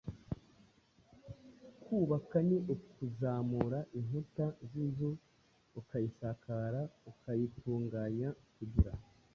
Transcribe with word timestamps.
Kubaka 1.83 2.37
ni 2.47 2.57
ukuzamura 2.73 3.79
inkuta 3.99 4.45
z’inzu 4.69 5.11
ukayisakara, 5.79 6.81
ukayitunganya 7.11 8.29
kugira 8.55 8.91